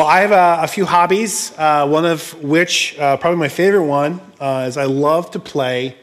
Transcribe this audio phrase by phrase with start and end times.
[0.00, 3.84] Well, I have a, a few hobbies, uh, one of which, uh, probably my favorite
[3.84, 5.94] one, uh, is I love to play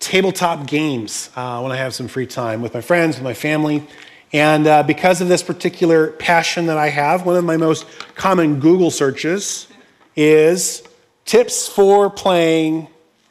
[0.00, 3.86] tabletop games uh, when I have some free time with my friends, with my family.
[4.32, 8.58] And uh, because of this particular passion that I have, one of my most common
[8.58, 9.68] Google searches
[10.16, 10.82] is
[11.24, 12.88] tips for playing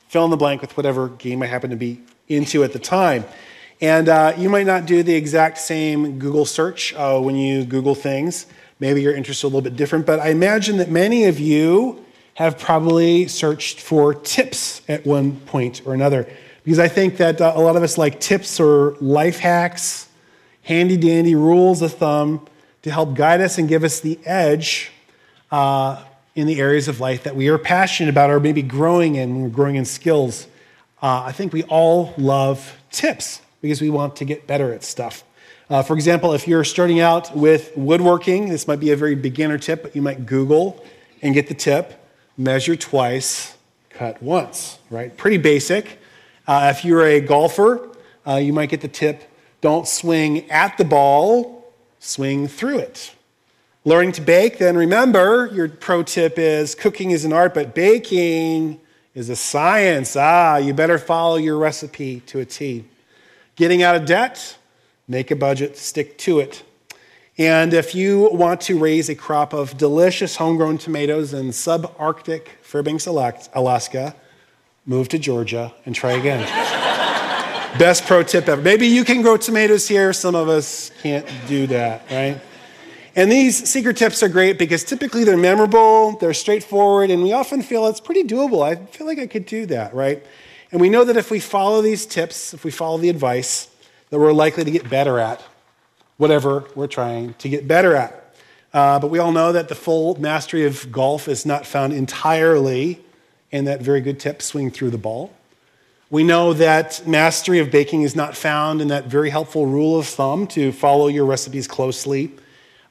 [0.07, 1.99] fill in the blank with whatever game I happen to be
[2.29, 3.25] into at the time.
[3.81, 8.45] And uh, you might not do the exact same Google search when you Google things.
[8.79, 12.05] Maybe your interests are a little bit different, but I imagine that many of you
[12.35, 16.27] have probably searched for tips at one point or another.
[16.63, 20.07] Because I think that uh, a lot of us like tips or life hacks,
[20.61, 22.45] handy dandy rules of thumb
[22.83, 24.91] to help guide us and give us the edge
[25.49, 26.04] uh,
[26.35, 29.43] in the areas of life that we are passionate about or maybe growing in when
[29.43, 30.46] we're growing in skills.
[31.01, 35.23] Uh, I think we all love tips because we want to get better at stuff.
[35.69, 39.57] Uh, for example, if you're starting out with woodworking, this might be a very beginner
[39.57, 40.83] tip, but you might Google
[41.21, 42.03] and get the tip
[42.38, 43.55] measure twice,
[43.89, 45.15] cut once, right?
[45.17, 45.99] Pretty basic.
[46.47, 47.89] Uh, if you're a golfer,
[48.25, 49.23] uh, you might get the tip
[49.61, 53.13] don't swing at the ball, swing through it.
[53.85, 58.79] Learning to bake, then remember your pro tip is cooking is an art, but baking
[59.15, 60.15] is a science.
[60.15, 62.85] Ah, you better follow your recipe to a T.
[63.55, 64.57] Getting out of debt,
[65.08, 66.63] make a budget, stick to it.
[67.38, 73.05] And if you want to raise a crop of delicious homegrown tomatoes in subarctic Fairbanks,
[73.05, 74.16] Alaska,
[74.86, 76.41] move to Georgia and try again.
[77.77, 78.61] Best pro tip ever.
[78.61, 82.42] Maybe you can grow tomatoes here, some of us can't do that, right?
[83.16, 87.61] And these secret tips are great because typically they're memorable, they're straightforward, and we often
[87.61, 88.64] feel it's pretty doable.
[88.64, 90.25] I feel like I could do that, right?
[90.71, 93.69] And we know that if we follow these tips, if we follow the advice,
[94.09, 95.44] that we're likely to get better at
[96.17, 98.36] whatever we're trying to get better at.
[98.73, 103.02] Uh, but we all know that the full mastery of golf is not found entirely
[103.52, 105.33] in that very good tip swing through the ball.
[106.09, 110.08] We know that mastery of baking is not found in that very helpful rule of
[110.08, 112.31] thumb to follow your recipes closely.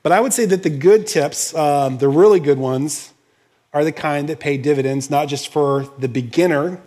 [0.02, 3.12] But I would say that the good tips, um, the really good ones,
[3.72, 6.80] are the kind that pay dividends, not just for the beginner,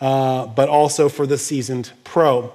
[0.00, 2.52] uh, but also for the seasoned pro.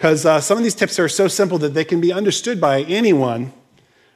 [0.00, 2.84] Because uh, some of these tips are so simple that they can be understood by
[2.84, 3.52] anyone,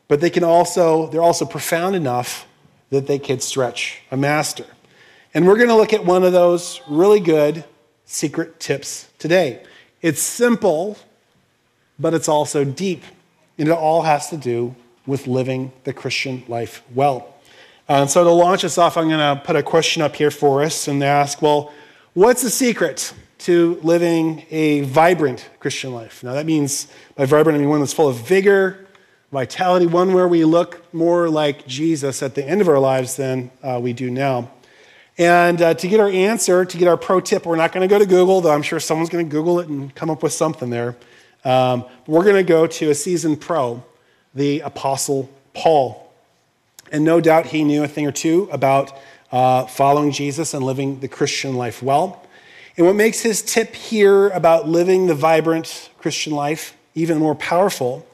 [0.09, 2.47] but they can also, they're also profound enough
[2.89, 4.65] that they could stretch a master.
[5.35, 7.65] And we're going to look at one of those really good
[8.07, 9.63] secret tips today.
[10.01, 10.97] It's simple,
[11.99, 13.03] but it's also deep.
[13.59, 14.75] And it all has to do
[15.05, 17.35] with living the Christian life well.
[17.91, 20.31] Uh, and so to launch us off, I'm going to put a question up here
[20.31, 21.75] for us and ask, well,
[22.15, 23.13] what's the secret
[23.45, 26.23] to living a vibrant Christian life?
[26.23, 28.87] Now, that means by vibrant, I mean one that's full of vigor,
[29.33, 33.51] vitality, one where we look more like Jesus at the end of our lives than
[33.63, 34.51] uh, we do now.
[35.17, 37.93] And uh, to get our answer, to get our pro tip, we're not going to
[37.93, 40.33] go to Google, though I'm sure someone's going to Google it and come up with
[40.33, 40.97] something there.
[41.45, 43.85] Um, we're going to go to a seasoned pro,
[44.35, 46.13] the Apostle Paul.
[46.91, 48.97] And no doubt he knew a thing or two about
[49.31, 52.24] uh, following Jesus and living the Christian life well.
[52.77, 58.07] And what makes his tip here about living the vibrant Christian life even more powerful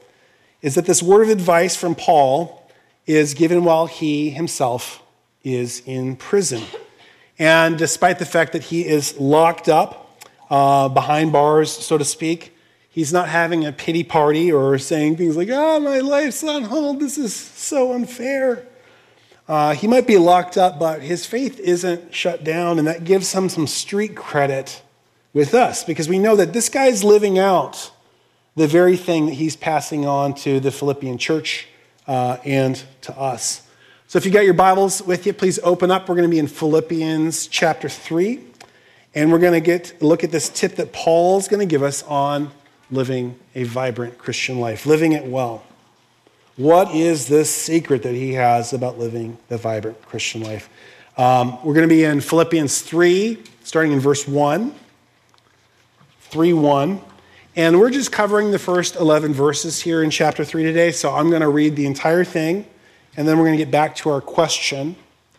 [0.61, 2.69] is that this word of advice from Paul
[3.07, 5.01] is given while he himself
[5.43, 6.63] is in prison.
[7.39, 10.21] And despite the fact that he is locked up
[10.51, 12.55] uh, behind bars, so to speak,
[12.87, 16.99] he's not having a pity party or saying things like, oh, my life's on hold.
[16.99, 18.67] This is so unfair.
[19.47, 23.33] Uh, he might be locked up, but his faith isn't shut down, and that gives
[23.33, 24.81] him some street credit
[25.33, 27.91] with us because we know that this guy's living out
[28.55, 31.67] the very thing that he's passing on to the Philippian church
[32.07, 33.67] uh, and to us.
[34.07, 36.09] So if you got your Bibles with you, please open up.
[36.09, 38.41] We're going to be in Philippians chapter 3,
[39.15, 42.03] and we're going to get look at this tip that Paul's going to give us
[42.03, 42.51] on
[42.89, 45.63] living a vibrant Christian life, living it well.
[46.57, 50.69] What is this secret that he has about living the vibrant Christian life?
[51.17, 54.75] Um, we're going to be in Philippians 3, starting in verse 1.
[56.19, 57.01] 3 1.
[57.55, 61.29] And we're just covering the first 11 verses here in chapter 3 today, so I'm
[61.29, 62.65] going to read the entire thing
[63.17, 64.95] and then we're going to get back to our question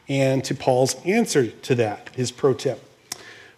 [0.08, 2.86] and to Paul's answer to that, his pro tip.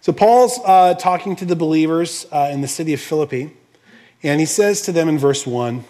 [0.01, 3.51] So, Paul's uh, talking to the believers uh, in the city of Philippi,
[4.21, 5.83] and he says to them in verse 1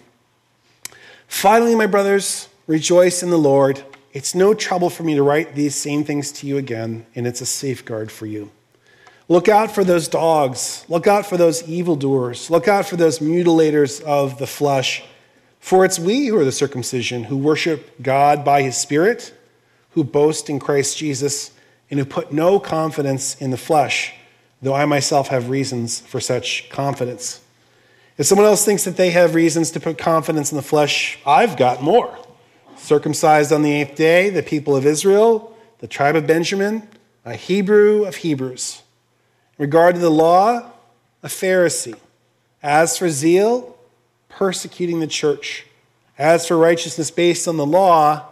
[1.27, 3.83] Finally, my brothers, rejoice in the Lord.
[4.13, 7.41] It's no trouble for me to write these same things to you again, and it's
[7.41, 8.51] a safeguard for you.
[9.27, 10.85] Look out for those dogs.
[10.87, 12.49] Look out for those evildoers.
[12.49, 15.03] Look out for those mutilators of the flesh
[15.65, 19.33] for it's we who are the circumcision, who worship God by his Spirit,
[19.93, 21.49] who boast in Christ Jesus
[21.89, 24.13] and who put no confidence in the flesh,
[24.61, 27.41] though I myself have reasons for such confidence.
[28.17, 31.57] If someone else thinks that they have reasons to put confidence in the flesh, I've
[31.57, 32.17] got more.
[32.77, 36.87] Circumcised on the eighth day, the people of Israel, the tribe of Benjamin,
[37.25, 38.83] a Hebrew of Hebrews.
[39.57, 40.71] In regard to the law,
[41.23, 41.97] a Pharisee.
[42.63, 43.77] As for zeal,
[44.29, 45.65] persecuting the church.
[46.17, 48.25] As for righteousness based on the law,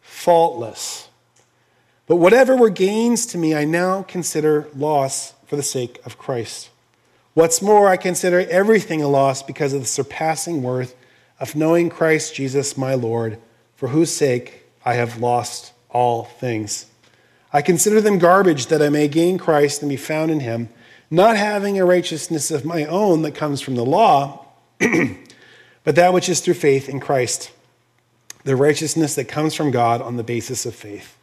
[0.00, 1.08] faultless.
[2.06, 6.70] But whatever were gains to me, I now consider loss for the sake of Christ.
[7.34, 10.94] What's more, I consider everything a loss because of the surpassing worth
[11.40, 13.38] of knowing Christ Jesus my Lord,
[13.74, 16.86] for whose sake I have lost all things.
[17.52, 20.68] I consider them garbage that I may gain Christ and be found in him,
[21.10, 24.46] not having a righteousness of my own that comes from the law,
[24.78, 27.50] but that which is through faith in Christ,
[28.44, 31.16] the righteousness that comes from God on the basis of faith.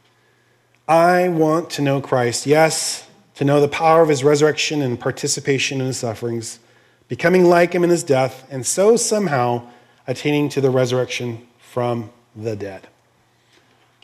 [0.88, 3.08] I want to know Christ, yes,
[3.42, 6.60] to know the power of his resurrection and participation in his sufferings,
[7.08, 9.68] becoming like him in his death, and so somehow
[10.06, 12.88] attaining to the resurrection from the dead.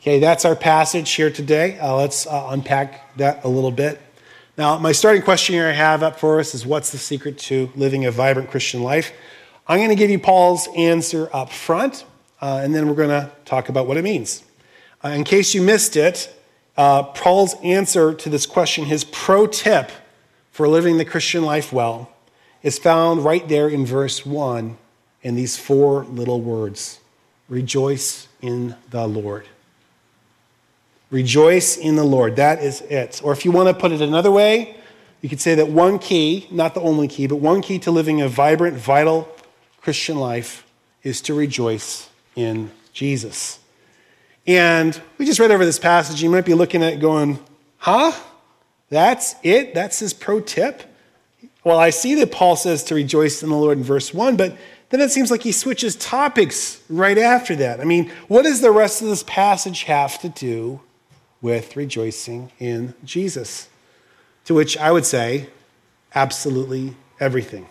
[0.00, 1.78] Okay, that's our passage here today.
[1.78, 4.00] Uh, let's uh, unpack that a little bit.
[4.56, 7.70] Now, my starting question here I have up for us is what's the secret to
[7.76, 9.12] living a vibrant Christian life?
[9.68, 12.04] I'm going to give you Paul's answer up front,
[12.40, 14.42] uh, and then we're going to talk about what it means.
[15.04, 16.34] Uh, in case you missed it,
[16.78, 19.90] uh, Paul's answer to this question, his pro tip
[20.52, 22.10] for living the Christian life well,
[22.62, 24.78] is found right there in verse 1
[25.22, 27.00] in these four little words
[27.48, 29.46] Rejoice in the Lord.
[31.10, 32.36] Rejoice in the Lord.
[32.36, 33.22] That is it.
[33.24, 34.76] Or if you want to put it another way,
[35.22, 38.20] you could say that one key, not the only key, but one key to living
[38.20, 39.34] a vibrant, vital
[39.80, 40.66] Christian life
[41.02, 43.58] is to rejoice in Jesus.
[44.48, 46.20] And we just read over this passage.
[46.20, 47.38] You might be looking at it going,
[47.76, 48.12] huh?
[48.90, 49.74] That's it?
[49.74, 50.82] That's his pro tip?
[51.62, 54.56] Well, I see that Paul says to rejoice in the Lord in verse 1, but
[54.90, 57.78] then it seems like he switches topics right after that.
[57.80, 60.80] I mean, what does the rest of this passage have to do
[61.40, 63.68] with rejoicing in Jesus.
[64.46, 65.48] To which I would say,
[66.14, 67.66] absolutely everything.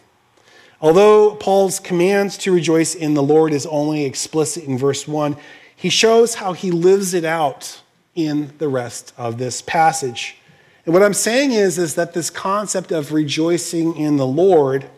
[0.79, 5.35] Although Paul's commands to rejoice in the Lord is only explicit in verse 1,
[5.77, 7.81] he shows how he lives it out
[8.15, 10.37] in the rest of this passage.
[10.85, 14.89] And what I'm saying is, is that this concept of rejoicing in the Lord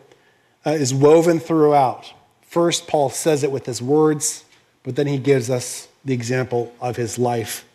[0.64, 2.12] uh, is woven throughout.
[2.42, 4.44] First, Paul says it with his words,
[4.82, 7.66] but then he gives us the example of his life.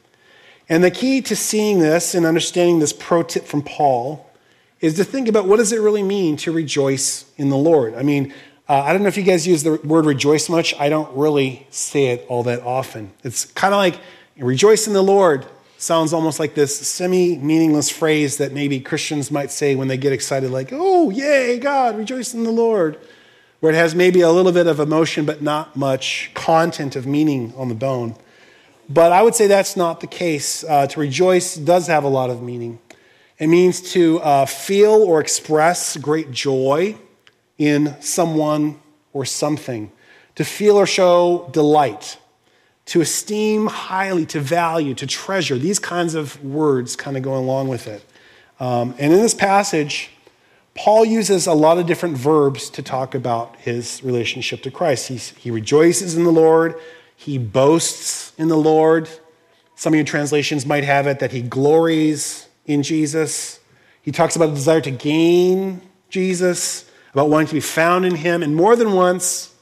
[0.68, 4.28] And the key to seeing this and understanding this pro tip from Paul
[4.82, 7.94] is to think about what does it really mean to rejoice in the Lord?
[7.94, 8.34] I mean,
[8.68, 10.74] uh, I don't know if you guys use the word rejoice much.
[10.80, 13.12] I don't really say it all that often.
[13.24, 14.00] It's kind of like
[14.38, 15.46] rejoice in the Lord
[15.78, 20.14] sounds almost like this semi meaningless phrase that maybe Christians might say when they get
[20.14, 22.98] excited, like, oh, yay, God, rejoice in the Lord,
[23.60, 27.54] where it has maybe a little bit of emotion but not much content of meaning
[27.56, 28.16] on the bone.
[28.90, 30.64] But I would say that's not the case.
[30.64, 32.80] Uh, to rejoice does have a lot of meaning.
[33.38, 36.98] It means to uh, feel or express great joy
[37.58, 38.80] in someone
[39.14, 39.92] or something,
[40.36, 42.18] to feel or show delight,
[42.86, 45.58] to esteem highly, to value, to treasure.
[45.58, 48.04] These kinds of words kind of go along with it.
[48.60, 50.12] Um, and in this passage,
[50.76, 55.08] Paul uses a lot of different verbs to talk about his relationship to Christ.
[55.08, 56.76] He's, he rejoices in the Lord,
[57.16, 59.10] he boasts in the Lord.
[59.76, 63.60] Some of your translations might have it that he glories in Jesus.
[64.02, 68.44] He talks about a desire to gain Jesus, about wanting to be found in him.
[68.44, 69.54] And more than once,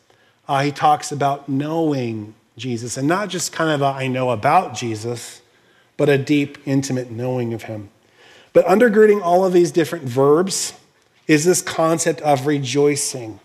[0.48, 2.98] uh, he talks about knowing Jesus.
[2.98, 5.44] And not just kind of a I know about Jesus,
[5.96, 7.92] but a deep, intimate knowing of him.
[8.54, 10.74] But undergirding all of these different verbs
[11.28, 13.40] is this concept of rejoicing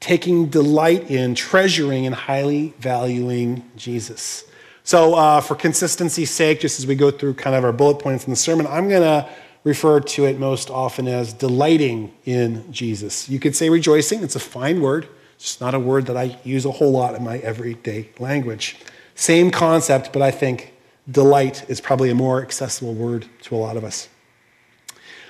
[0.00, 4.44] taking delight in, treasuring, and highly valuing Jesus.
[4.82, 8.24] So, uh, for consistency's sake, just as we go through kind of our bullet points
[8.24, 9.28] in the sermon, I'm going to
[9.64, 13.28] refer to it most often as delighting in Jesus.
[13.28, 15.08] You could say rejoicing, it's a fine word.
[15.36, 18.76] It's not a word that I use a whole lot in my everyday language.
[19.14, 20.72] Same concept, but I think
[21.10, 24.08] delight is probably a more accessible word to a lot of us.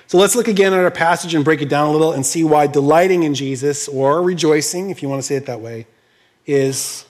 [0.07, 2.43] So let's look again at our passage and break it down a little and see
[2.43, 5.87] why delighting in Jesus, or rejoicing, if you want to say it that way,
[6.45, 7.05] is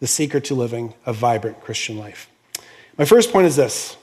[0.00, 2.28] the secret to living a vibrant Christian life.
[2.96, 3.96] My first point is this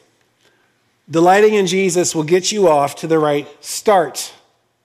[1.10, 4.34] delighting in Jesus will get you off to the right start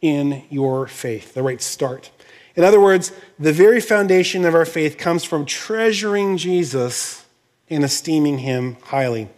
[0.01, 2.11] in your faith, the right start.
[2.57, 7.25] In other words, the very foundation of our faith comes from treasuring Jesus
[7.69, 9.29] and esteeming him highly.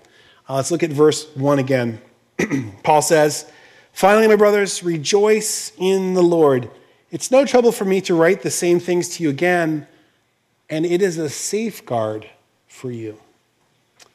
[0.49, 2.01] Uh, let's look at verse 1 again.
[2.83, 3.51] Paul says,
[3.93, 6.71] Finally, my brothers, rejoice in the Lord.
[7.11, 9.87] It's no trouble for me to write the same things to you again,
[10.71, 12.29] and it is a safeguard
[12.67, 13.19] for you.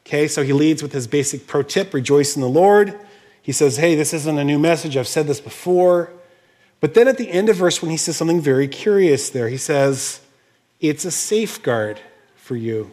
[0.08, 2.98] Okay, so he leads with his basic pro tip rejoice in the Lord.
[3.42, 4.96] He says, Hey, this isn't a new message.
[4.96, 6.10] I've said this before.
[6.80, 9.50] But then at the end of verse 1, he says something very curious there.
[9.50, 10.20] He says,
[10.80, 12.00] It's a safeguard
[12.36, 12.90] for you.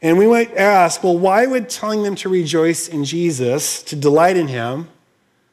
[0.00, 4.36] And we might ask, well, why would telling them to rejoice in Jesus, to delight
[4.36, 4.90] in him,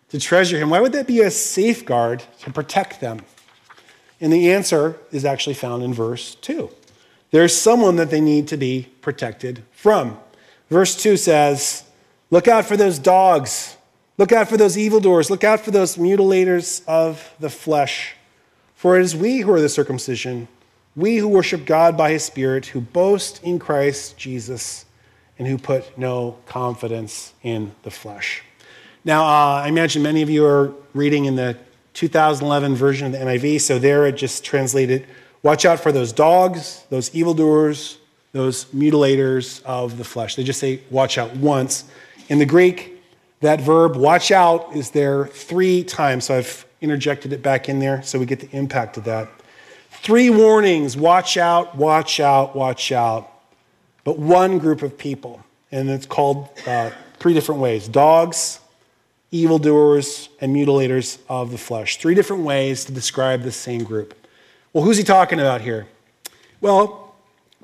[0.10, 3.22] to treasure him, why would that be a safeguard to protect them?
[4.20, 6.70] And the answer is actually found in verse 2.
[7.32, 10.20] There's someone that they need to be protected from.
[10.72, 11.84] Verse 2 says,
[12.32, 13.78] Look out for those dogs.
[14.18, 15.30] Look out for those evildoers.
[15.30, 18.16] Look out for those mutilators of the flesh.
[18.76, 20.48] For it is we who are the circumcision
[20.96, 24.86] we who worship God by his Spirit, who boast in Christ Jesus,
[25.40, 28.44] and who put no confidence in the flesh.
[29.06, 31.58] Now, uh, I imagine many of you are reading in the
[31.94, 35.08] 2011 version of the NIV, so there it just translated
[35.44, 37.98] watch out for those dogs, those evildoers,
[38.32, 40.36] those mutilators of the flesh.
[40.36, 41.86] They just say watch out once.
[42.30, 43.02] In the Greek,
[43.42, 48.02] that verb watch out is there three times, so I've interjected it back in there
[48.02, 49.30] so we get the impact of that.
[49.90, 53.30] Three warnings watch out, watch out, watch out.
[54.04, 58.60] But one group of people, and it's called uh, three different ways dogs,
[59.32, 61.98] evildoers, and mutilators of the flesh.
[61.98, 64.16] Three different ways to describe the same group.
[64.74, 65.88] Well, who's he talking about here?
[66.62, 67.11] Well,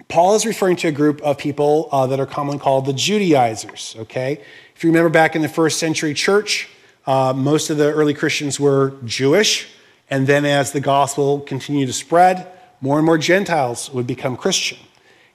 [0.09, 3.95] Paul is referring to a group of people uh, that are commonly called the Judaizers,
[3.99, 4.41] okay?
[4.75, 6.69] If you remember back in the first century church,
[7.05, 9.67] uh, most of the early Christians were Jewish.
[10.09, 12.47] And then as the gospel continued to spread,
[12.79, 14.77] more and more Gentiles would become Christian.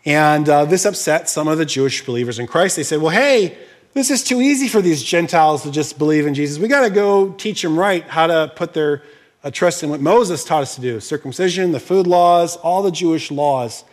[0.05, 2.77] And uh, this upset some of the Jewish believers in Christ.
[2.77, 3.57] They said, well, hey,
[3.95, 6.59] this is too easy for these Gentiles to just believe in Jesus.
[6.59, 9.03] We got to go teach them right how to put their
[9.45, 12.91] uh, trust in what Moses taught us to do circumcision, the food laws, all the
[12.91, 13.85] Jewish laws.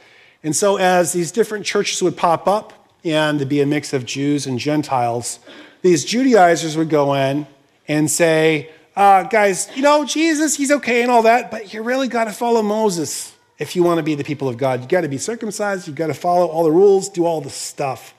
[0.43, 4.05] And so, as these different churches would pop up and to be a mix of
[4.05, 5.39] Jews and Gentiles,
[5.81, 7.47] these Judaizers would go in
[7.87, 12.07] and say, uh, guys, you know, Jesus, he's okay and all that, but you really
[12.07, 14.81] got to follow Moses if you want to be the people of God.
[14.81, 17.49] You got to be circumcised, you got to follow all the rules, do all the
[17.49, 18.13] stuff.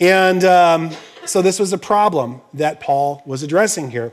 [0.00, 0.90] And um,
[1.24, 4.12] so this was a problem that Paul was addressing here.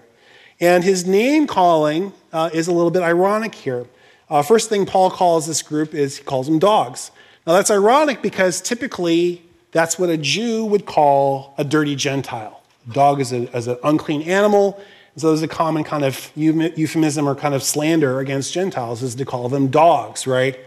[0.59, 3.85] And his name calling uh, is a little bit ironic here.
[4.29, 7.11] Uh, first thing Paul calls this group is he calls them dogs.
[7.45, 12.63] Now that's ironic because typically that's what a Jew would call a dirty Gentile.
[12.91, 14.81] Dog is, a, is an unclean animal.
[15.17, 19.25] So there's a common kind of euphemism or kind of slander against Gentiles is to
[19.25, 20.59] call them dogs, right?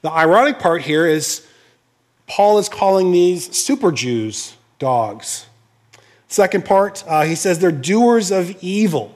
[0.00, 1.46] The ironic part here is
[2.26, 5.46] Paul is calling these super Jews dogs.
[6.26, 9.14] Second part, uh, he says they're doers of evil.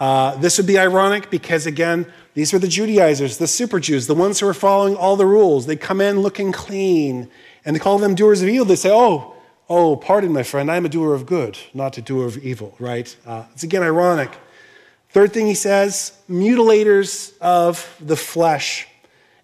[0.00, 4.14] Uh, this would be ironic because, again, these are the Judaizers, the super Jews, the
[4.14, 5.64] ones who are following all the rules.
[5.64, 7.30] They come in looking clean
[7.64, 8.66] and they call them doers of evil.
[8.66, 9.32] They say, oh,
[9.68, 12.76] Oh, pardon, my friend, I am a doer of good, not a doer of evil,
[12.78, 13.16] right?
[13.26, 14.30] Uh, it's again ironic.
[15.10, 18.86] Third thing he says mutilators of the flesh.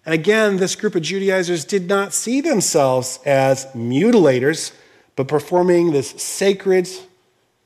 [0.05, 4.71] And again, this group of Judaizers did not see themselves as mutilators,
[5.15, 6.87] but performing this sacred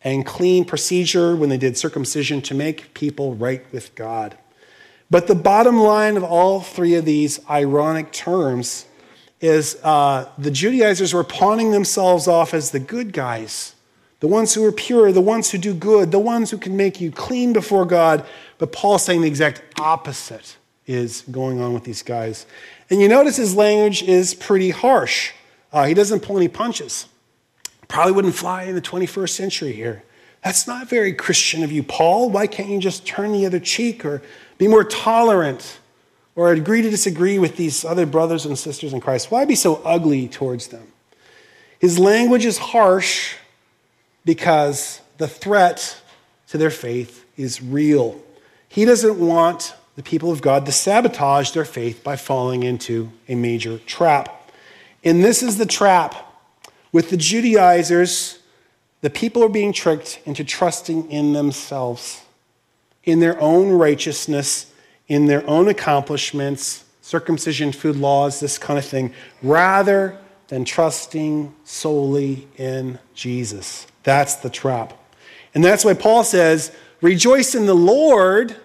[0.03, 4.35] and clean procedure when they did circumcision to make people right with God.
[5.09, 8.85] But the bottom line of all three of these ironic terms
[9.39, 13.75] is uh, the Judaizers were pawning themselves off as the good guys,
[14.19, 16.99] the ones who are pure, the ones who do good, the ones who can make
[16.99, 18.25] you clean before God.
[18.57, 22.45] But Paul's saying the exact opposite is going on with these guys.
[22.89, 25.31] And you notice his language is pretty harsh.
[25.71, 27.05] Uh, he doesn't pull any punches.
[27.87, 30.03] Probably wouldn't fly in the 21st century here.
[30.43, 32.29] That's not very Christian of you, Paul.
[32.29, 34.21] Why can't you just turn the other cheek or
[34.57, 35.79] be more tolerant?
[36.37, 39.31] or agree to disagree with these other brothers and sisters in Christ?
[39.31, 40.87] Why be so ugly towards them?
[41.79, 43.33] His language is harsh
[44.23, 45.99] because the threat
[46.49, 48.21] to their faith is real.
[48.69, 53.33] He doesn't want the people of God to sabotage their faith by falling into a
[53.33, 54.51] major trap.
[55.03, 56.15] And this is the trap.
[56.91, 58.39] With the Judaizers,
[59.01, 62.21] the people are being tricked into trusting in themselves,
[63.07, 64.67] in their own righteousness
[65.07, 70.17] in their own accomplishments, circumcision, food laws, this kind of thing, rather
[70.49, 73.87] than trusting solely in Jesus.
[74.03, 74.93] That's the trap.
[75.53, 76.71] And that's why Paul says,
[77.01, 78.55] rejoice in the Lord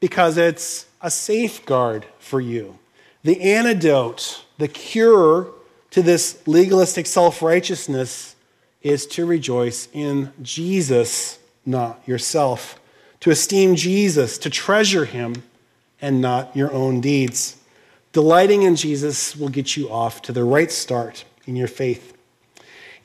[0.00, 2.78] because it's a safeguard for you.
[3.22, 5.48] The antidote, the cure
[5.90, 8.34] to this legalistic self righteousness
[8.82, 12.78] is to rejoice in Jesus, not yourself,
[13.20, 15.42] to esteem Jesus, to treasure him,
[16.00, 17.56] and not your own deeds.
[18.12, 22.16] Delighting in Jesus will get you off to the right start in your faith.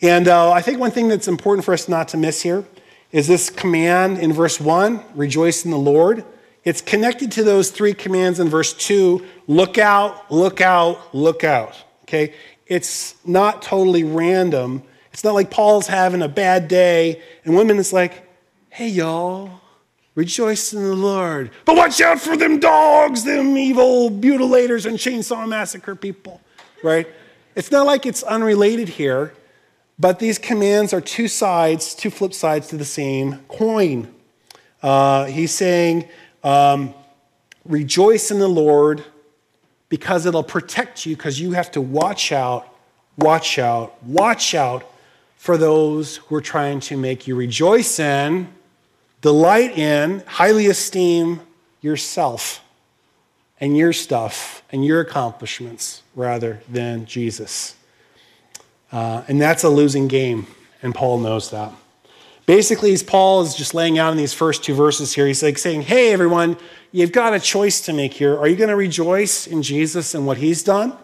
[0.02, 2.66] And uh, I think one thing that's important for us not to miss here
[3.12, 6.26] is this command in verse 1 rejoice in the Lord.
[6.64, 11.76] It's connected to those three commands in verse 2 look out, look out, look out.
[12.04, 12.34] Okay?
[12.68, 14.84] It's not totally random.
[15.12, 18.28] It's not like Paul's having a bad day, and one minute's like,
[18.70, 19.61] hey, y'all,
[20.16, 21.52] rejoice in the Lord.
[21.66, 26.42] But watch out for them dogs, them evil mutilators and chainsaw massacre people,
[26.84, 27.08] right?
[27.56, 29.34] It's not like it's unrelated here.
[30.02, 34.12] But these commands are two sides, two flip sides to the same coin.
[34.82, 36.10] Uh, he's saying,
[36.44, 36.96] um,
[37.66, 39.04] rejoice in the Lord
[39.90, 42.68] because it'll protect you because you have to watch out,
[43.16, 44.90] watch out, watch out
[45.38, 48.52] for those who are trying to make you rejoice in,
[49.22, 51.42] delight in, highly esteem
[51.82, 52.64] yourself
[53.60, 57.76] and your stuff and your accomplishments rather than Jesus.
[58.92, 60.48] Uh, and that's a losing game,
[60.82, 61.72] and Paul knows that.
[62.46, 65.58] Basically, as Paul is just laying out in these first two verses here, he's like
[65.58, 66.58] saying, Hey, everyone,
[66.92, 68.38] you've got a choice to make here.
[68.38, 70.98] Are you going to rejoice in Jesus and what he's done?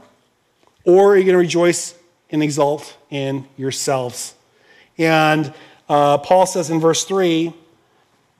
[0.84, 1.96] Or are you going to rejoice
[2.32, 4.34] and exult in yourselves?
[4.98, 5.54] And
[5.88, 7.54] uh, Paul says in verse 3,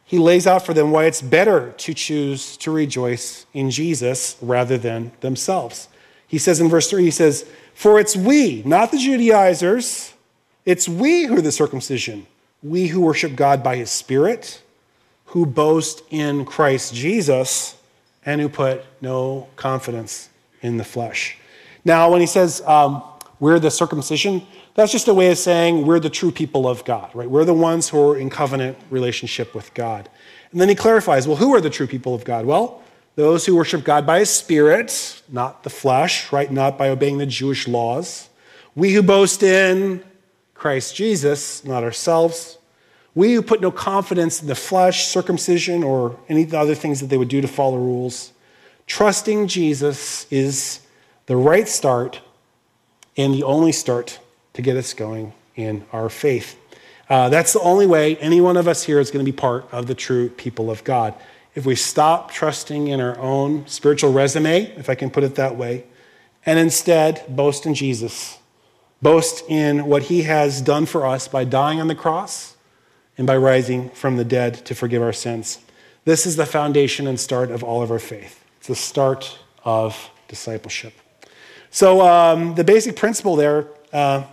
[0.08, 4.78] he lays out for them why it's better to choose to rejoice in Jesus rather
[4.78, 5.90] than themselves.
[6.28, 10.14] He says in verse 3, he says, for it's we, not the Judaizers,
[10.66, 12.26] it's we who are the circumcision,
[12.64, 14.62] we who worship God by his Spirit,
[15.26, 17.76] who boast in Christ Jesus,
[18.26, 20.30] and who put no confidence
[20.62, 21.38] in the flesh.
[21.84, 23.04] Now, when he says um,
[23.40, 27.10] we're the circumcision, that's just a way of saying we're the true people of God,
[27.14, 27.30] right?
[27.30, 30.10] We're the ones who are in covenant relationship with God.
[30.52, 32.46] And then he clarifies, well, who are the true people of God?
[32.46, 32.82] Well,
[33.16, 36.52] those who worship God by his Spirit, not the flesh, right?
[36.52, 38.30] Not by obeying the Jewish laws.
[38.76, 40.04] We who boast in
[40.54, 42.58] Christ Jesus, not ourselves.
[43.16, 47.18] We who put no confidence in the flesh, circumcision, or any other things that they
[47.18, 48.32] would do to follow rules.
[48.86, 50.82] Trusting Jesus is
[51.26, 52.22] the right start
[53.18, 54.20] and the only start
[54.54, 56.58] to get us going in our faith.
[57.10, 59.68] Uh, that's the only way any one of us here is going to be part
[59.72, 61.14] of the true people of God
[61.58, 65.56] if we stop trusting in our own spiritual resume, if I can put it that
[65.56, 65.86] way,
[66.46, 68.38] and instead boast in Jesus,
[69.02, 72.56] boast in what he has done for us by dying on the cross
[73.18, 75.58] and by rising from the dead to forgive our sins.
[76.06, 78.46] This is the foundation and start of all of our faith.
[78.60, 80.94] It's the start of discipleship.
[81.78, 84.24] So, um, the basic principle there, uh,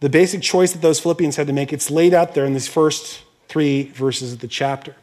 [0.00, 2.66] the basic choice that those Philippians had to make, it's laid out there in these
[2.66, 4.96] first three verses of the chapter.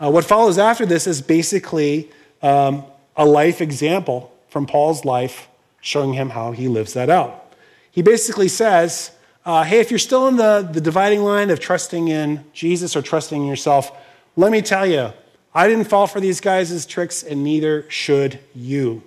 [0.00, 2.10] Uh, what follows after this is basically
[2.42, 2.82] um,
[3.16, 5.46] a life example from Paul's life,
[5.80, 7.54] showing him how he lives that out.
[7.92, 9.12] He basically says,
[9.46, 13.02] uh, Hey, if you're still in the, the dividing line of trusting in Jesus or
[13.02, 13.92] trusting in yourself,
[14.34, 15.12] let me tell you,
[15.54, 19.04] I didn't fall for these guys' tricks, and neither should you.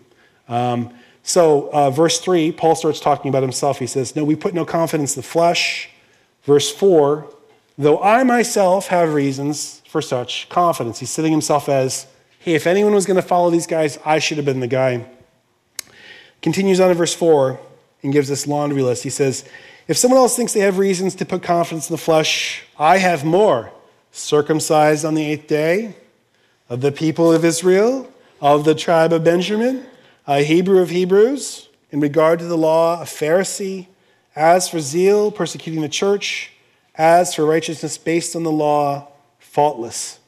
[0.47, 3.79] Um, so, uh, verse 3, Paul starts talking about himself.
[3.79, 5.89] He says, No, we put no confidence in the flesh.
[6.43, 7.31] Verse 4,
[7.77, 10.99] though I myself have reasons for such confidence.
[10.99, 12.07] He's setting himself as,
[12.39, 15.05] hey, if anyone was going to follow these guys, I should have been the guy.
[16.41, 17.59] Continues on in verse 4
[18.01, 19.03] and gives this laundry list.
[19.03, 19.47] He says,
[19.87, 23.23] If someone else thinks they have reasons to put confidence in the flesh, I have
[23.23, 23.71] more.
[24.11, 25.95] Circumcised on the eighth day,
[26.67, 29.85] of the people of Israel, of the tribe of Benjamin,
[30.39, 33.87] a Hebrew of Hebrews, in regard to the law, a Pharisee,
[34.33, 36.53] as for zeal, persecuting the church,
[36.95, 39.07] as for righteousness based on the law,
[39.39, 40.19] faultless.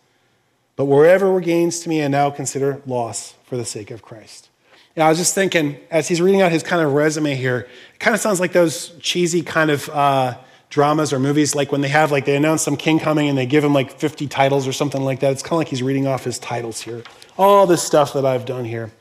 [0.75, 4.49] But wherever were gains to me, I now consider loss for the sake of Christ.
[4.97, 7.59] Yeah, I was just thinking, as he's reading out his kind of resume here,
[7.93, 10.37] it kind of sounds like those cheesy kind of uh,
[10.69, 13.45] dramas or movies, like when they have, like, they announce some king coming and they
[13.45, 15.31] give him like 50 titles or something like that.
[15.31, 17.03] It's kind of like he's reading off his titles here.
[17.37, 18.91] All this stuff that I've done here.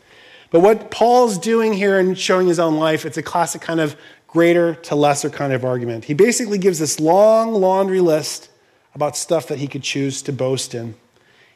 [0.53, 3.97] But what Paul's doing here and showing his own life, it's a classic kind of
[4.29, 6.05] greater to lesser kind of argument.
[6.05, 8.51] He basically gives this long laundry list
[8.95, 10.95] about stuff that he could choose to boast in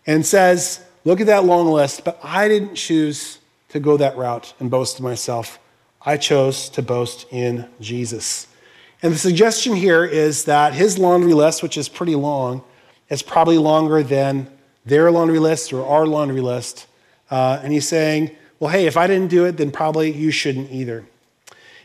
[0.07, 4.55] and says, Look at that long list, but I didn't choose to go that route
[4.59, 5.61] and boast in myself.
[6.01, 8.49] I chose to boast in Jesus.
[9.03, 12.65] And the suggestion here is that his laundry list, which is pretty long,
[13.09, 14.51] is probably longer than
[14.85, 16.87] their laundry list or our laundry list.
[17.31, 20.71] Uh, and he's saying, well, hey, if I didn't do it, then probably you shouldn't
[20.71, 21.05] either.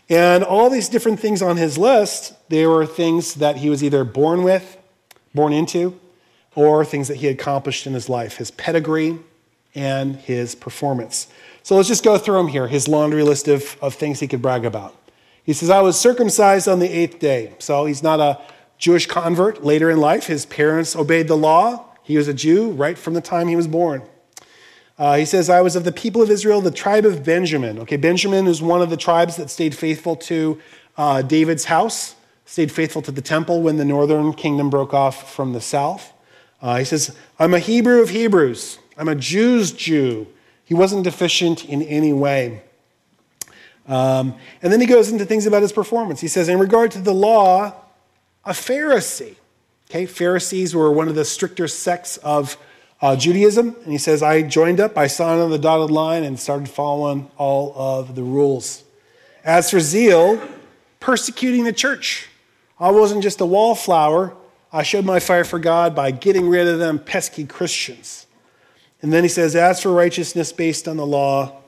[0.10, 4.04] And all these different things on his list, they were things that he was either
[4.04, 4.78] born with,
[5.34, 6.00] born into,
[6.56, 9.18] or things that he accomplished in his life, his pedigree
[9.74, 11.28] and his performance.
[11.64, 14.42] So let's just go through them here, his laundry list of, of things he could
[14.42, 14.96] brag about.
[15.44, 17.54] He says, I was circumcised on the eighth day.
[17.60, 18.40] So he's not a
[18.78, 20.26] Jewish convert later in life.
[20.26, 21.86] His parents obeyed the law.
[22.04, 24.04] He was a Jew right from the time he was born.
[24.98, 27.80] Uh, he says, I was of the people of Israel, the tribe of Benjamin.
[27.80, 30.62] Okay, Benjamin is one of the tribes that stayed faithful to
[30.98, 35.54] uh, David's house, stayed faithful to the temple when the northern kingdom broke off from
[35.54, 36.14] the south.
[36.62, 38.78] Uh, he says, I'm a Hebrew of Hebrews.
[38.98, 40.28] I'm a Jew's Jew.
[40.64, 42.62] He wasn't deficient in any way.
[43.88, 46.22] Um, and then he goes into things about his performance.
[46.22, 47.74] He says, in regard to the law,
[48.46, 49.36] a Pharisee.
[49.90, 52.58] Okay, Pharisees were one of the stricter sects of
[53.02, 53.76] uh, Judaism.
[53.84, 57.30] And he says, I joined up, I signed on the dotted line and started following
[57.38, 58.84] all of the rules.
[59.44, 60.42] As for zeal,
[61.00, 62.30] persecuting the church.
[62.80, 64.36] I wasn't just a wallflower.
[64.72, 68.28] I showed my fire for God by getting rid of them pesky Christians.
[69.02, 71.62] And then he says, As for righteousness based on the law,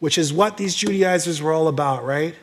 [0.00, 2.34] which is what these Judaizers were all about, right?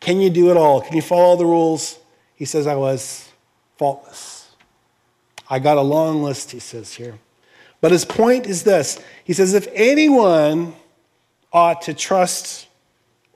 [0.00, 0.80] Can you do it all?
[0.80, 1.98] Can you follow the rules?
[2.34, 3.28] He says, I was
[3.76, 4.50] faultless.
[5.48, 7.18] I got a long list, he says here.
[7.80, 10.74] But his point is this He says, If anyone
[11.52, 12.68] ought to trust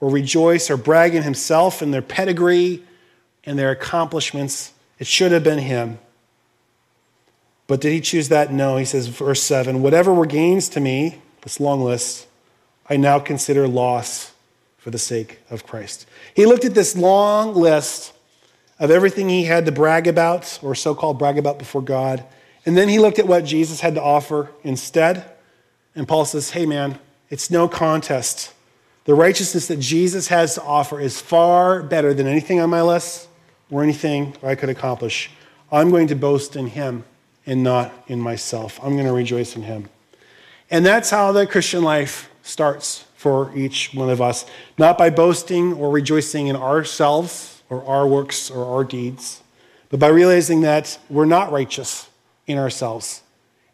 [0.00, 2.82] or rejoice or brag in himself and their pedigree
[3.44, 5.98] and their accomplishments, it should have been him.
[7.66, 8.52] But did he choose that?
[8.52, 8.76] No.
[8.76, 12.26] He says, verse 7 Whatever were gains to me, this long list,
[12.88, 14.32] I now consider loss
[14.76, 16.06] for the sake of Christ.
[16.34, 18.12] He looked at this long list
[18.78, 22.24] of everything he had to brag about, or so called brag about before God,
[22.66, 25.24] and then he looked at what Jesus had to offer instead.
[25.94, 26.98] And Paul says, Hey, man,
[27.30, 28.52] it's no contest.
[29.04, 33.28] The righteousness that Jesus has to offer is far better than anything on my list
[33.70, 35.30] or anything I could accomplish.
[35.70, 37.04] I'm going to boast in him
[37.44, 38.80] and not in myself.
[38.82, 39.90] I'm going to rejoice in him.
[40.70, 44.46] And that's how the Christian life starts for each one of us.
[44.78, 49.42] Not by boasting or rejoicing in ourselves or our works or our deeds,
[49.90, 52.08] but by realizing that we're not righteous
[52.46, 53.22] in ourselves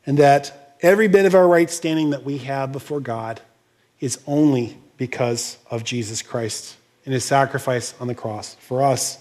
[0.07, 3.41] and that every bit of our right standing that we have before God
[4.01, 9.19] is only because of Jesus Christ and his sacrifice on the cross for us.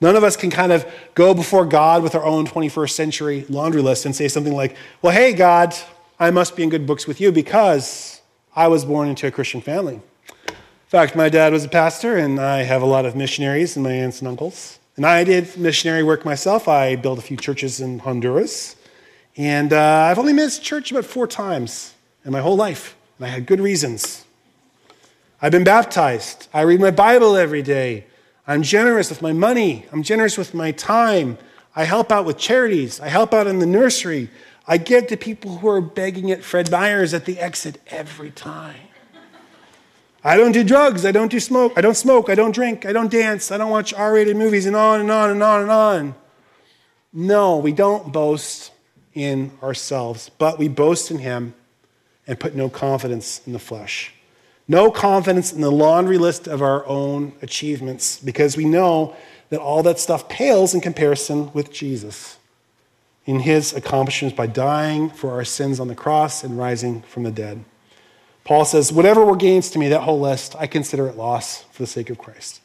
[0.00, 0.84] None of us can kind of
[1.14, 5.12] go before God with our own 21st century laundry list and say something like, Well,
[5.12, 5.74] hey, God,
[6.18, 8.20] I must be in good books with you because
[8.54, 9.94] I was born into a Christian family.
[9.94, 10.54] In
[10.86, 13.92] fact, my dad was a pastor, and I have a lot of missionaries and my
[13.92, 14.78] aunts and uncles.
[14.96, 16.68] And I did missionary work myself.
[16.68, 18.76] I built a few churches in Honduras.
[19.36, 23.30] And uh, I've only missed church about four times in my whole life, and I
[23.30, 24.24] had good reasons.
[25.40, 26.48] I've been baptized.
[26.52, 28.04] I read my Bible every day.
[28.46, 29.86] I'm generous with my money.
[29.92, 31.38] I'm generous with my time.
[31.74, 33.00] I help out with charities.
[33.00, 34.28] I help out in the nursery.
[34.66, 38.76] I give to people who are begging at Fred Meyer's at the exit every time.
[40.24, 41.04] I don't do drugs.
[41.04, 41.72] I don't do smoke.
[41.76, 42.28] I don't smoke.
[42.28, 42.86] I don't drink.
[42.86, 43.50] I don't dance.
[43.50, 46.14] I don't watch R rated movies and on and on and on and on.
[47.12, 48.71] No, we don't boast
[49.14, 51.54] in ourselves, but we boast in Him
[52.26, 54.12] and put no confidence in the flesh.
[54.68, 59.16] No confidence in the laundry list of our own achievements because we know
[59.50, 62.38] that all that stuff pales in comparison with Jesus
[63.26, 67.30] in his accomplishments by dying for our sins on the cross and rising from the
[67.30, 67.64] dead.
[68.44, 71.82] Paul says, Whatever were gains to me, that whole list, I consider it loss for
[71.82, 72.60] the sake of Christ.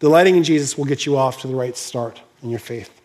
[0.00, 3.00] Delighting in Jesus will get you off to the right start in your faith.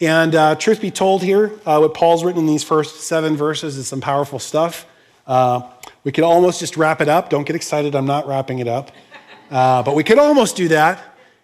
[0.00, 3.76] And uh, truth be told, here, uh, what Paul's written in these first seven verses
[3.76, 4.86] is some powerful stuff.
[5.26, 5.62] Uh,
[6.04, 7.30] we could almost just wrap it up.
[7.30, 8.92] Don't get excited, I'm not wrapping it up.
[9.50, 11.02] Uh, but we could almost do that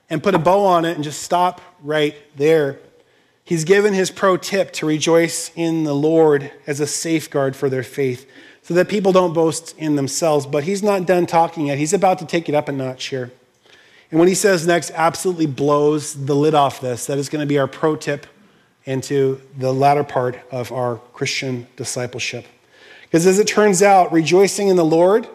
[0.09, 2.79] and put a bow on it and just stop right there.
[3.43, 7.83] He's given his pro tip to rejoice in the Lord as a safeguard for their
[7.83, 8.31] faith
[8.63, 10.47] so that people don't boast in themselves.
[10.47, 11.79] But he's not done talking yet.
[11.79, 13.33] He's about to take it up a notch here.
[14.11, 17.07] And what he says next absolutely blows the lid off this.
[17.07, 18.27] That is going to be our pro tip
[18.85, 22.47] into the latter part of our Christian discipleship.
[23.03, 25.29] Because as it turns out, rejoicing in the Lord,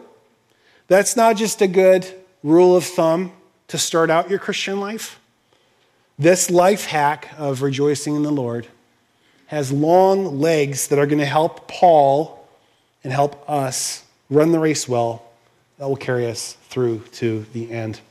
[0.88, 2.06] that's not just a good
[2.44, 3.32] rule of thumb
[3.70, 5.20] to start out your Christian life.
[6.18, 8.68] This life hack of rejoicing in the Lord
[9.48, 12.48] has long legs that are going to help Paul
[13.04, 15.24] and help us run the race well
[15.78, 18.02] that will carry us through to the end.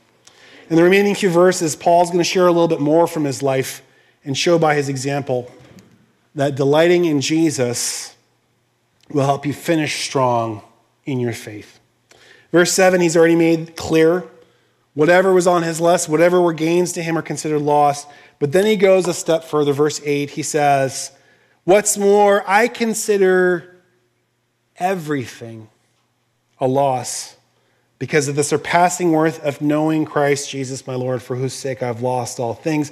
[0.69, 3.41] In the remaining few verses, Paul's going to share a little bit more from his
[3.41, 3.81] life
[4.29, 5.51] and show by his example
[6.35, 8.15] that delighting in Jesus
[9.09, 10.61] will help you finish strong
[11.03, 11.79] in your faith.
[12.51, 14.23] Verse 7, he's already made clear
[14.93, 18.07] Whatever was on his list, whatever were gains to him are considered lost.
[18.37, 19.71] But then he goes a step further.
[19.71, 21.11] Verse 8, he says,
[21.63, 23.81] What's more, I consider
[24.77, 25.69] everything
[26.59, 27.37] a loss
[27.99, 32.01] because of the surpassing worth of knowing Christ Jesus my Lord, for whose sake I've
[32.01, 32.91] lost all things.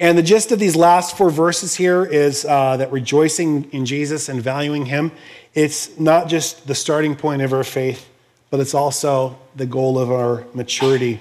[0.00, 4.30] And the gist of these last four verses here is uh, that rejoicing in Jesus
[4.30, 5.12] and valuing Him,
[5.52, 8.08] it's not just the starting point of our faith,
[8.48, 11.20] but it's also the goal of our maturity.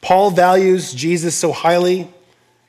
[0.00, 2.08] Paul values Jesus so highly,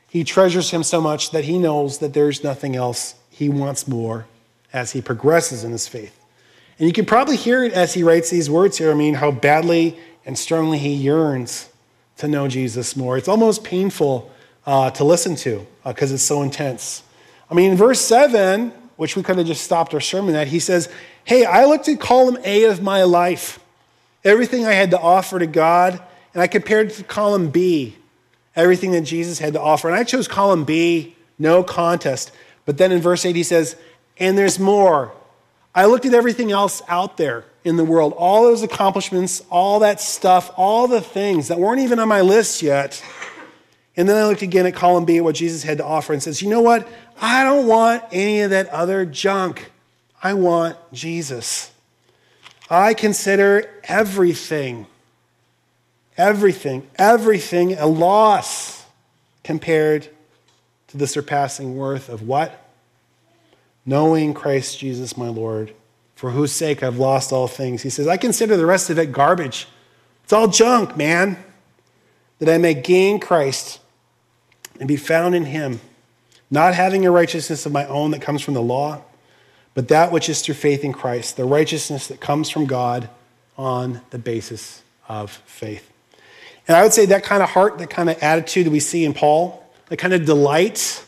[0.08, 4.28] he treasures Him so much that he knows that there's nothing else he wants more
[4.72, 6.24] as he progresses in his faith.
[6.78, 8.92] And you can probably hear it as he writes these words here.
[8.92, 11.70] I mean, how badly and strongly he yearns
[12.18, 13.18] to know Jesus more.
[13.18, 14.32] It's almost painful
[14.66, 17.04] uh, to listen to because uh, it's so intense.
[17.50, 20.60] I mean, in verse 7, which we could have just stopped our sermon at, he
[20.60, 20.90] says,
[21.26, 23.60] Hey, I looked at column A of my life,
[24.24, 26.02] everything I had to offer to God,
[26.34, 27.96] and I compared it to column B,
[28.56, 29.88] everything that Jesus had to offer.
[29.88, 32.32] And I chose column B, no contest.
[32.66, 33.76] But then in verse 8, he says,
[34.18, 35.12] And there's more.
[35.76, 40.02] I looked at everything else out there in the world, all those accomplishments, all that
[40.02, 43.04] stuff, all the things that weren't even on my list yet.
[43.96, 46.24] And then I looked again at column B at what Jesus had to offer and
[46.24, 46.88] says, you know what?
[47.22, 49.72] I don't want any of that other junk.
[50.22, 51.72] I want Jesus.
[52.70, 54.88] I consider everything,
[56.18, 58.86] everything, everything a loss
[59.44, 60.10] compared
[60.88, 62.64] to the surpassing worth of what?
[63.86, 65.74] knowing Christ Jesus my Lord,
[66.16, 67.82] for whose sake I've lost all things.
[67.82, 69.68] He says, I consider the rest of it garbage.
[70.24, 71.38] It's all junk, man,
[72.40, 73.80] that I may gain Christ
[74.80, 75.80] and be found in him,
[76.50, 79.02] not having a righteousness of my own that comes from the law,
[79.74, 83.10] but that which is through faith in Christ, the righteousness that comes from God
[83.58, 85.92] on the basis of faith.
[86.68, 89.04] And I would say that kind of heart, that kind of attitude that we see
[89.04, 91.04] in Paul, that kind of delight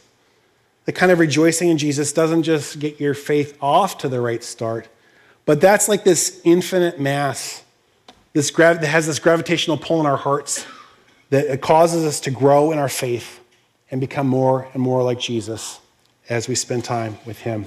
[0.86, 4.43] the kind of rejoicing in Jesus doesn't just get your faith off to the right
[4.43, 4.88] start,
[5.45, 7.63] but that's like this infinite mass
[8.34, 10.65] this grav- that has this gravitational pull in our hearts
[11.30, 13.39] that causes us to grow in our faith
[13.95, 15.79] and become more and more like Jesus
[16.27, 17.65] as we spend time with Him.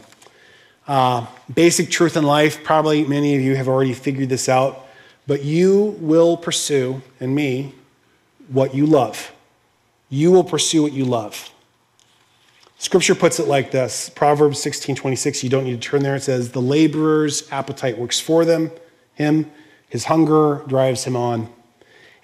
[0.86, 4.86] Uh, basic truth in life, probably many of you have already figured this out,
[5.26, 7.72] but you will pursue, and me,
[8.48, 9.32] what you love.
[10.10, 11.50] You will pursue what you love.
[12.76, 16.16] Scripture puts it like this Proverbs 16 26, you don't need to turn there.
[16.16, 18.70] It says, The laborer's appetite works for them,
[19.14, 19.50] him,
[19.88, 21.50] his hunger drives him on.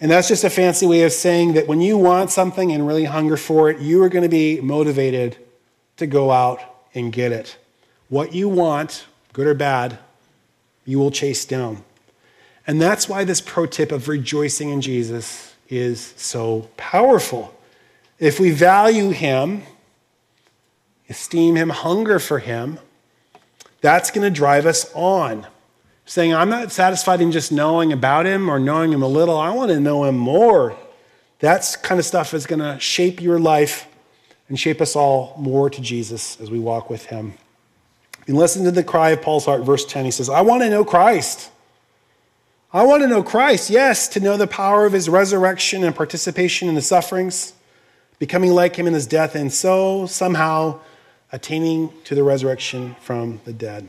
[0.00, 3.04] And that's just a fancy way of saying that when you want something and really
[3.04, 5.38] hunger for it, you are going to be motivated
[5.96, 6.60] to go out
[6.94, 7.56] and get it.
[8.08, 9.98] What you want, good or bad,
[10.84, 11.84] you will chase down.
[12.66, 17.54] And that's why this pro tip of rejoicing in Jesus is so powerful.
[18.18, 19.62] If we value him,
[21.08, 22.78] esteem Him, hunger for Him,
[23.80, 25.46] that's going to drive us on.
[26.06, 29.50] Saying, I'm not satisfied in just knowing about Him or knowing Him a little, I
[29.50, 30.76] want to know Him more.
[31.40, 33.88] That kind of stuff is going to shape your life
[34.48, 37.34] and shape us all more to Jesus as we walk with Him.
[38.26, 40.04] And listen to the cry of Paul's heart, verse 10.
[40.04, 41.50] He says, I want to know Christ.
[42.72, 46.68] I want to know Christ, yes, to know the power of his resurrection and participation
[46.68, 47.52] in the sufferings,
[48.18, 50.80] becoming like him in his death, and so somehow
[51.30, 53.88] attaining to the resurrection from the dead.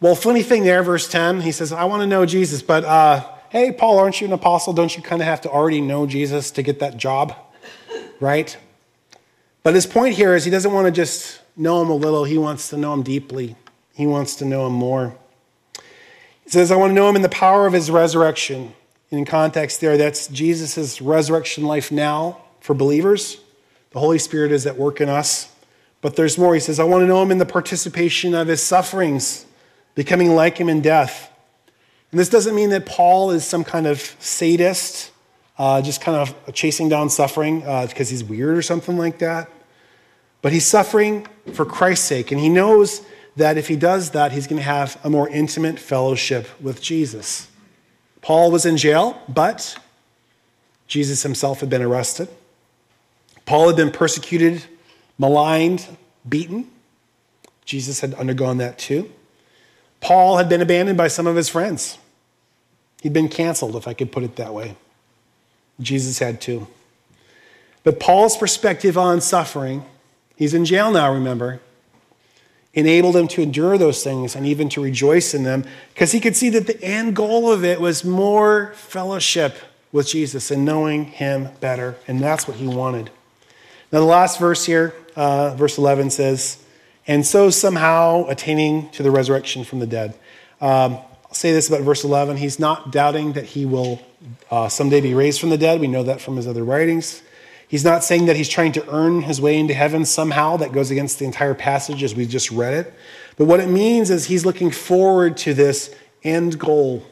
[0.00, 3.26] Well, funny thing there, verse 10, he says, I want to know Jesus, but uh,
[3.50, 4.72] hey, Paul, aren't you an apostle?
[4.72, 7.34] Don't you kind of have to already know Jesus to get that job?
[8.20, 8.56] Right?
[9.62, 12.38] But his point here is he doesn't want to just know him a little, he
[12.38, 13.56] wants to know him deeply.
[13.94, 15.16] He wants to know him more.
[16.44, 18.74] He says, I want to know him in the power of his resurrection.
[19.10, 23.38] In context, there, that's Jesus' resurrection life now for believers.
[23.92, 25.52] The Holy Spirit is at work in us.
[26.00, 26.52] But there's more.
[26.52, 29.46] He says, I want to know him in the participation of his sufferings,
[29.94, 31.30] becoming like him in death.
[32.10, 35.10] And this doesn't mean that Paul is some kind of sadist,
[35.58, 39.50] uh, just kind of chasing down suffering because uh, he's weird or something like that.
[40.42, 42.30] But he's suffering for Christ's sake.
[42.30, 43.02] And he knows
[43.36, 47.48] that if he does that, he's going to have a more intimate fellowship with Jesus.
[48.20, 49.76] Paul was in jail, but
[50.86, 52.28] Jesus himself had been arrested.
[53.46, 54.64] Paul had been persecuted,
[55.18, 55.86] maligned,
[56.28, 56.70] beaten.
[57.64, 59.10] Jesus had undergone that too.
[60.04, 61.96] Paul had been abandoned by some of his friends.
[63.02, 64.76] He'd been canceled, if I could put it that way.
[65.80, 66.66] Jesus had too.
[67.84, 69.82] But Paul's perspective on suffering,
[70.36, 71.60] he's in jail now, remember,
[72.74, 75.64] enabled him to endure those things and even to rejoice in them
[75.94, 79.56] because he could see that the end goal of it was more fellowship
[79.90, 81.96] with Jesus and knowing him better.
[82.06, 83.08] And that's what he wanted.
[83.90, 86.62] Now, the last verse here, uh, verse 11 says,
[87.06, 90.14] and so somehow attaining to the resurrection from the dead.
[90.60, 92.36] Um, I'll say this about verse 11.
[92.36, 94.00] He's not doubting that he will
[94.50, 95.80] uh, someday be raised from the dead.
[95.80, 97.22] We know that from his other writings.
[97.68, 100.56] He's not saying that he's trying to earn his way into heaven somehow.
[100.56, 102.94] That goes against the entire passage as we just read it.
[103.36, 107.04] But what it means is he's looking forward to this end goal,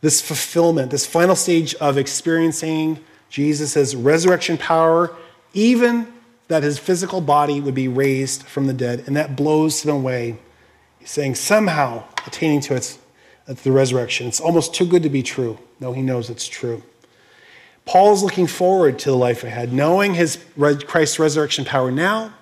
[0.00, 5.14] this fulfillment, this final stage of experiencing Jesus' resurrection power,
[5.52, 6.12] even
[6.48, 9.04] that his physical body would be raised from the dead.
[9.06, 10.38] And that blows him away.
[10.98, 12.98] He's saying, somehow attaining to its,
[13.46, 14.26] the resurrection.
[14.26, 15.58] It's almost too good to be true.
[15.80, 16.82] No, he knows it's true.
[17.84, 22.34] Paul's looking forward to the life ahead, knowing his Christ's resurrection power now,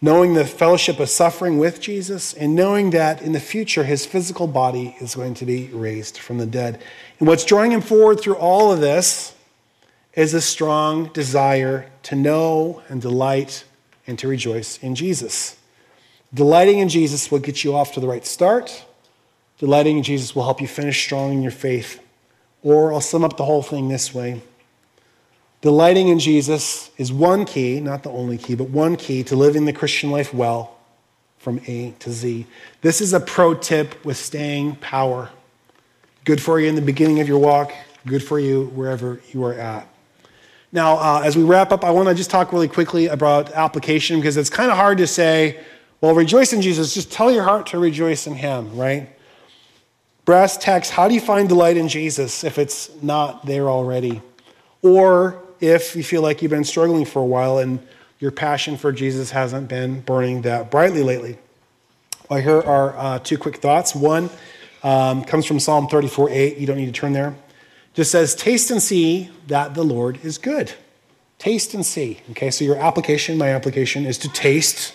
[0.00, 4.46] knowing the fellowship of suffering with Jesus, and knowing that in the future his physical
[4.46, 6.82] body is going to be raised from the dead.
[7.18, 9.34] And what's drawing him forward through all of this
[10.14, 13.64] is a strong desire to know and delight
[14.06, 15.56] and to rejoice in Jesus.
[16.34, 18.84] Delighting in Jesus will get you off to the right start.
[19.58, 22.02] Delighting in Jesus will help you finish strong in your faith
[22.62, 24.42] or I'll sum up the whole thing this way
[25.60, 29.64] Delighting in Jesus is one key, not the only key, but one key to living
[29.64, 30.76] the Christian life well
[31.38, 32.46] from A to Z.
[32.80, 35.30] This is a pro tip with staying power.
[36.24, 37.72] Good for you in the beginning of your walk,
[38.06, 39.91] good for you wherever you are at.
[40.72, 44.16] Now, uh, as we wrap up, I want to just talk really quickly about application
[44.16, 45.60] because it's kind of hard to say,
[46.00, 46.94] well, rejoice in Jesus.
[46.94, 49.10] Just tell your heart to rejoice in Him, right?
[50.24, 54.22] Brass tacks, how do you find delight in Jesus if it's not there already?
[54.80, 57.78] Or if you feel like you've been struggling for a while and
[58.18, 61.38] your passion for Jesus hasn't been burning that brightly lately.
[62.30, 63.94] Well, here are uh, two quick thoughts.
[63.94, 64.30] One
[64.82, 66.56] um, comes from Psalm 34 8.
[66.56, 67.34] You don't need to turn there.
[67.94, 70.72] Just says, Taste and see that the Lord is good.
[71.38, 72.20] Taste and see.
[72.30, 74.94] Okay, so your application, my application, is to taste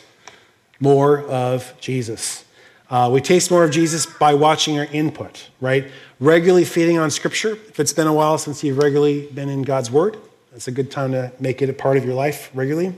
[0.80, 2.46] more of Jesus.
[2.90, 5.92] Uh, we taste more of Jesus by watching our input, right?
[6.20, 7.52] Regularly feeding on Scripture.
[7.52, 10.18] If it's been a while since you've regularly been in God's Word,
[10.52, 12.94] that's a good time to make it a part of your life regularly.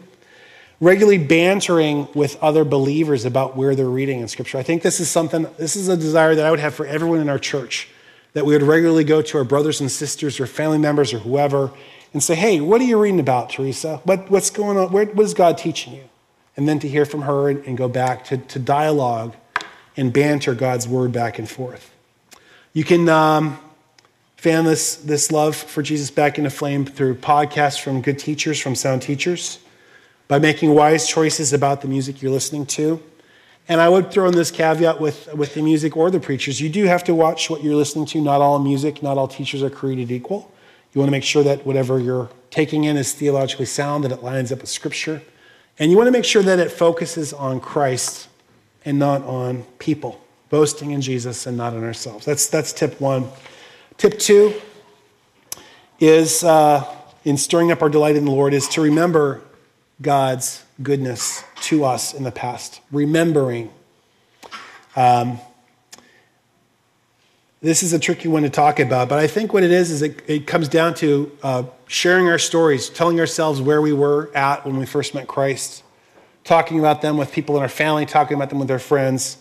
[0.79, 4.59] Regularly bantering with other believers about where they're reading in Scripture.
[4.59, 7.19] I think this is something, this is a desire that I would have for everyone
[7.19, 7.89] in our church,
[8.33, 11.71] that we would regularly go to our brothers and sisters or family members or whoever
[12.13, 13.97] and say, hey, what are you reading about, Teresa?
[14.03, 14.91] What, what's going on?
[14.91, 16.03] Where, what is God teaching you?
[16.57, 19.35] And then to hear from her and, and go back to, to dialogue
[19.95, 21.93] and banter God's word back and forth.
[22.73, 23.59] You can um,
[24.37, 28.75] fan this, this love for Jesus back into flame through podcasts from good teachers, from
[28.75, 29.59] sound teachers,
[30.27, 33.01] by making wise choices about the music you're listening to.
[33.69, 36.59] And I would throw in this caveat with, with the music or the preachers.
[36.59, 38.19] You do have to watch what you're listening to.
[38.19, 40.51] Not all music, not all teachers are created equal.
[40.91, 44.23] You want to make sure that whatever you're taking in is theologically sound, that it
[44.23, 45.21] lines up with Scripture.
[45.77, 48.27] And you want to make sure that it focuses on Christ
[48.85, 52.25] and not on people, boasting in Jesus and not in ourselves.
[52.25, 53.29] That's, that's tip one.
[53.97, 54.55] Tip two
[55.99, 56.83] is uh,
[57.23, 59.41] in stirring up our delight in the Lord is to remember
[60.01, 62.81] God's goodness to us in the past.
[62.91, 63.71] Remembering.
[64.95, 65.39] Um,
[67.61, 70.01] this is a tricky one to talk about, but I think what it is is
[70.01, 74.65] it, it comes down to uh, sharing our stories, telling ourselves where we were at
[74.65, 75.83] when we first met Christ,
[76.45, 79.37] talking about them with people in our family, talking about them with our friends,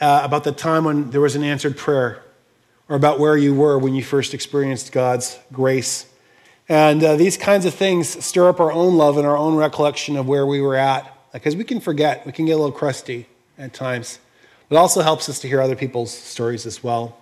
[0.00, 2.22] uh, about the time when there was an answered prayer,
[2.88, 6.09] or about where you were when you first experienced God's grace.
[6.70, 10.16] And uh, these kinds of things stir up our own love and our own recollection
[10.16, 13.26] of where we were at, because we can forget, we can get a little crusty
[13.58, 14.20] at times.
[14.70, 17.18] It also helps us to hear other people's stories as well.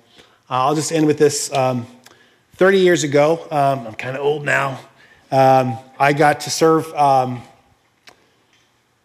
[0.51, 1.51] Uh, I'll just end with this.
[1.51, 1.87] Um,
[2.57, 4.81] 30 years ago, um, I'm kind of old now,
[5.33, 7.41] um, I got to serve um,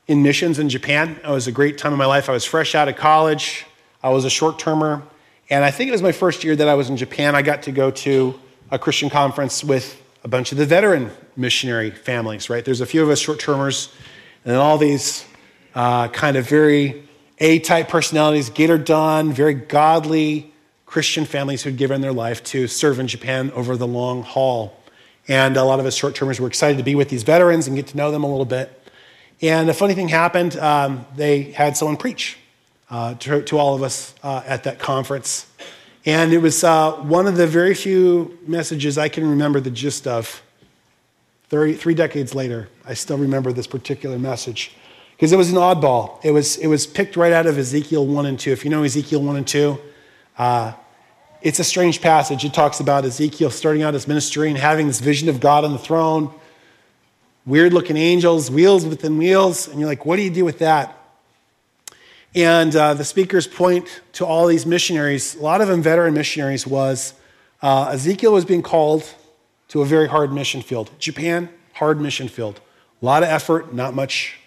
[0.07, 1.21] in missions in Japan.
[1.23, 2.29] It was a great time of my life.
[2.29, 3.65] I was fresh out of college.
[4.03, 5.03] I was a short termer.
[5.49, 7.33] And I think it was my first year that I was in Japan.
[7.33, 8.37] I got to go to
[8.71, 12.63] a Christian conference with a bunch of the veteran missionary families, right?
[12.63, 13.93] There's a few of us short termers,
[14.45, 15.25] and all these
[15.75, 17.07] uh, kind of very
[17.39, 20.53] A type personalities, get her done, very godly
[20.85, 24.77] Christian families who'd given their life to serve in Japan over the long haul.
[25.27, 27.75] And a lot of us short termers were excited to be with these veterans and
[27.75, 28.79] get to know them a little bit.
[29.41, 30.55] And a funny thing happened.
[30.57, 32.37] Um, they had someone preach
[32.89, 35.47] uh, to, to, all of us uh, at that conference.
[36.05, 40.07] And it was uh, one of the very few messages I can remember the gist
[40.07, 40.41] of.
[41.49, 44.75] 30, three decades later, I still remember this particular message
[45.11, 46.17] because it was an oddball.
[46.23, 48.51] It was, it was picked right out of Ezekiel 1 and 2.
[48.51, 49.77] If you know Ezekiel 1 and 2,
[50.39, 50.73] uh,
[51.43, 52.43] it's a strange passage.
[52.43, 55.73] It talks about Ezekiel starting out his ministry and having this vision of God on
[55.73, 56.33] the throne,
[57.45, 59.67] weird looking angels, wheels within wheels.
[59.67, 60.97] And you're like, what do you do with that?
[62.35, 65.35] And uh, the speakers point to all these missionaries.
[65.35, 67.13] A lot of them veteran missionaries was
[67.61, 69.03] uh, Ezekiel was being called
[69.69, 70.89] to a very hard mission field.
[70.99, 72.59] Japan, hard mission field.
[73.01, 74.37] A lot of effort, not much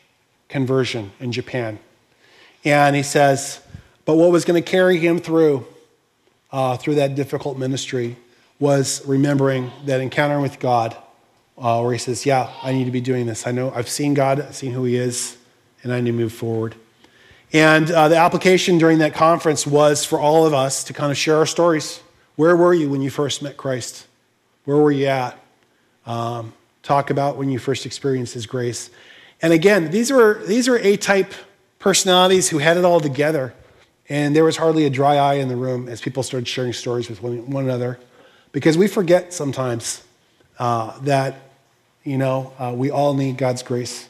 [0.49, 1.79] conversion in Japan.
[2.65, 3.61] And he says,
[4.05, 5.67] but what was going to carry him through
[6.53, 8.17] uh, through that difficult ministry
[8.59, 10.97] was remembering that encounter with God,
[11.59, 13.47] uh, where he says, Yeah, I need to be doing this.
[13.47, 15.37] I know I've seen God, I've seen who he is,
[15.83, 16.75] and I need to move forward.
[17.53, 21.17] And uh, the application during that conference was for all of us to kind of
[21.17, 22.01] share our stories.
[22.35, 24.07] Where were you when you first met Christ?
[24.65, 25.39] Where were you at?
[26.07, 28.91] Um, talk about when you first experienced his grace.
[29.43, 31.33] And again, these were, these are A type
[31.79, 33.55] personalities who had it all together.
[34.09, 37.09] And there was hardly a dry eye in the room as people started sharing stories
[37.09, 37.99] with one, one another.
[38.53, 40.03] Because we forget sometimes
[40.59, 41.37] uh, that,
[42.05, 44.09] you know, uh, we all need God's grace.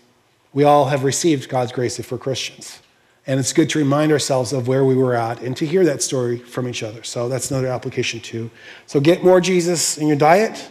[0.52, 2.78] We all have received God's grace if we're Christians.
[3.26, 6.02] And it's good to remind ourselves of where we were at and to hear that
[6.02, 7.02] story from each other.
[7.02, 8.50] So that's another application too.
[8.86, 10.70] So get more Jesus in your diet.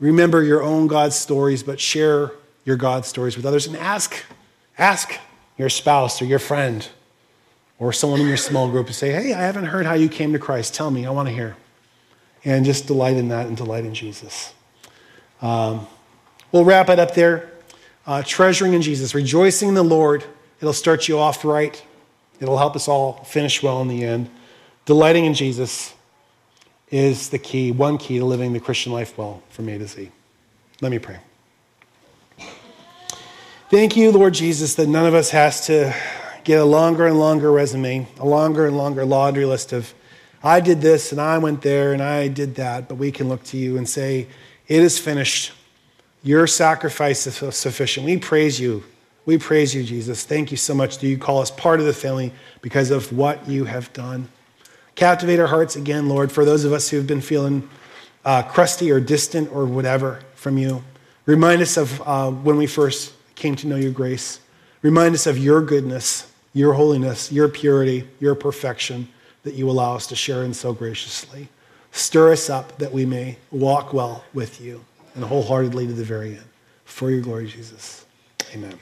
[0.00, 2.32] Remember your own God stories, but share
[2.64, 4.24] your God stories with others and ask,
[4.78, 5.18] ask
[5.56, 6.88] your spouse or your friend
[7.78, 10.32] or someone in your small group to say, Hey, I haven't heard how you came
[10.32, 10.74] to Christ.
[10.74, 11.56] Tell me, I want to hear.
[12.44, 14.54] And just delight in that and delight in Jesus.
[15.42, 15.86] Um,
[16.52, 17.50] we'll wrap it up there.
[18.06, 20.24] Uh, treasuring in Jesus, rejoicing in the Lord.
[20.60, 21.82] It'll start you off right,
[22.40, 24.30] it'll help us all finish well in the end.
[24.84, 25.94] Delighting in Jesus
[26.90, 30.10] is the key, one key to living the Christian life well from A to Z.
[30.80, 31.18] Let me pray.
[33.70, 35.94] Thank you, Lord Jesus, that none of us has to
[36.42, 39.94] get a longer and longer resume, a longer and longer laundry list of,
[40.42, 43.44] I did this and I went there and I did that, but we can look
[43.44, 44.26] to you and say,
[44.66, 45.52] It is finished.
[46.22, 48.06] Your sacrifice is sufficient.
[48.06, 48.82] We praise you.
[49.26, 50.24] We praise you, Jesus.
[50.24, 53.48] Thank you so much that you call us part of the family because of what
[53.48, 54.28] you have done.
[54.94, 57.68] Captivate our hearts again, Lord, for those of us who have been feeling
[58.24, 60.82] uh, crusty or distant or whatever from you.
[61.26, 64.40] Remind us of uh, when we first came to know your grace.
[64.82, 69.08] Remind us of your goodness your holiness, your purity, your perfection
[69.42, 71.48] that you allow us to share in so graciously.
[71.92, 76.32] Stir us up that we may walk well with you and wholeheartedly to the very
[76.36, 76.44] end.
[76.84, 78.04] For your glory, Jesus.
[78.52, 78.78] Amen.